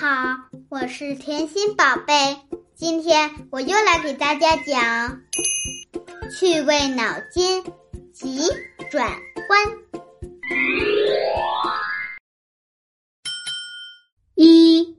[0.00, 0.36] 好，
[0.68, 2.36] 我是甜心宝贝。
[2.76, 5.20] 今天我又来给大家讲
[6.30, 7.64] 趣味脑筋
[8.12, 8.42] 急
[8.92, 9.10] 转
[9.48, 9.60] 弯。
[14.36, 14.96] 一，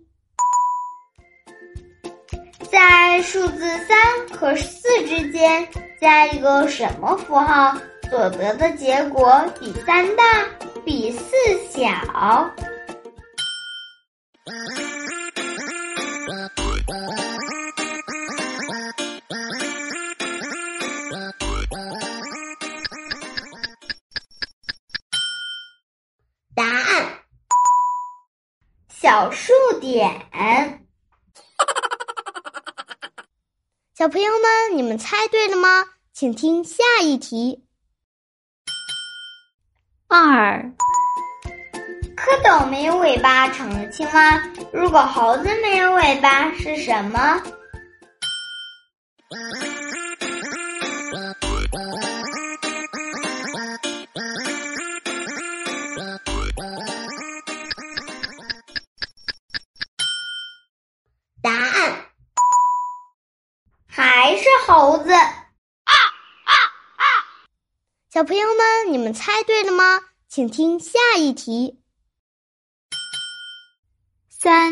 [2.70, 5.66] 在数字三和四之间
[6.02, 7.74] 加一个什么符号，
[8.10, 10.24] 所得的结果比三大，
[10.84, 11.32] 比四
[11.70, 12.54] 小？
[29.10, 30.08] 小数点。
[33.98, 35.84] 小朋友们，你们猜对了吗？
[36.14, 37.66] 请听下一题。
[40.08, 40.64] 二，
[42.16, 47.42] 蝌蚪没有尾巴成了青蛙，如果猴子没有尾巴是什么？
[64.70, 65.12] 猴子。
[65.12, 65.24] 啊
[66.46, 66.54] 啊
[66.96, 67.04] 啊！
[68.14, 70.00] 小朋友们，你们猜对了吗？
[70.28, 71.82] 请听下一题。
[74.30, 74.72] 三，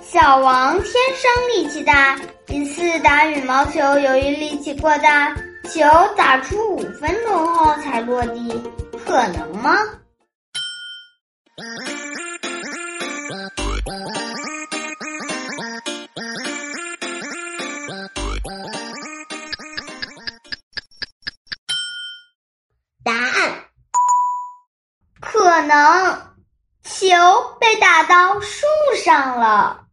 [0.00, 5.34] 小王天生力气大，一次打羽毛球，由于力气过大，
[5.64, 5.80] 球
[6.16, 8.62] 打出五分钟后才落地，
[9.04, 9.76] 可能吗？
[25.56, 26.34] 可能，
[26.84, 27.06] 球
[27.58, 28.66] 被打到树
[29.02, 29.86] 上了。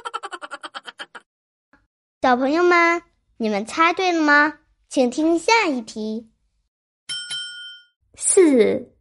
[2.20, 3.02] 小朋友们，
[3.38, 4.52] 你们猜对了吗？
[4.90, 6.30] 请听下一题。
[8.14, 8.92] 四，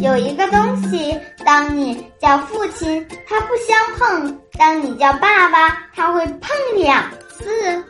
[0.00, 7.84] 有一个东西，当你叫父亲，它不相碰；当你叫爸爸，它会碰两次。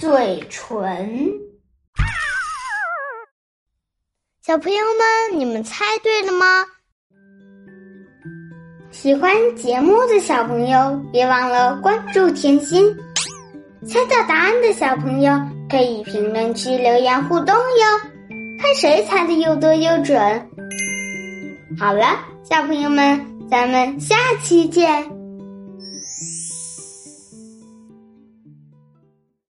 [0.00, 1.32] 嘴唇。
[4.44, 6.64] 小朋友们，你们猜对了吗？
[8.90, 12.92] 喜欢节目的小朋友，别忘了关注甜心。
[13.86, 15.32] 猜到答案的小朋友，
[15.70, 18.10] 可以评论区留言互动哟，
[18.60, 20.18] 看谁猜的又多又准。
[21.78, 25.08] 好了，小朋友们，咱们下期见。